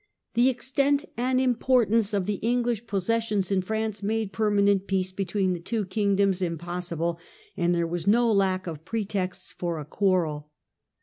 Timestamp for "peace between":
4.87-5.53